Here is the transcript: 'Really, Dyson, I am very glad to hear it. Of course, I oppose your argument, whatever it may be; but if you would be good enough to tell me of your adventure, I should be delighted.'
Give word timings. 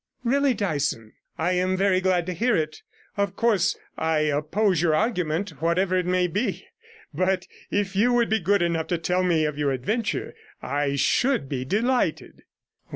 'Really, 0.23 0.55
Dyson, 0.55 1.13
I 1.37 1.51
am 1.51 1.77
very 1.77 2.01
glad 2.01 2.25
to 2.25 2.33
hear 2.33 2.55
it. 2.55 2.81
Of 3.17 3.35
course, 3.35 3.77
I 3.99 4.21
oppose 4.21 4.81
your 4.81 4.95
argument, 4.95 5.61
whatever 5.61 5.95
it 5.95 6.07
may 6.07 6.25
be; 6.25 6.65
but 7.13 7.45
if 7.69 7.95
you 7.95 8.11
would 8.13 8.27
be 8.27 8.39
good 8.39 8.63
enough 8.63 8.87
to 8.87 8.97
tell 8.97 9.21
me 9.21 9.45
of 9.45 9.59
your 9.59 9.71
adventure, 9.71 10.33
I 10.59 10.95
should 10.95 11.47
be 11.47 11.65
delighted.' 11.65 12.45